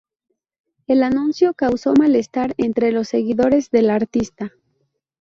El 0.87 1.03
anuncio 1.03 1.53
causó 1.53 1.93
malestar 1.93 2.55
entre 2.57 2.91
los 2.91 3.07
seguidores 3.07 3.69
del 3.69 3.91
artista. 3.91 4.51